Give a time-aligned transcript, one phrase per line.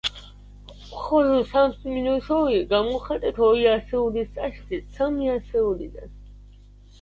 [1.01, 6.11] ხოლო, სამს მინუს ორი გამოვხატეთ ორი ასეულის წაშლით სამი ასეულიდან.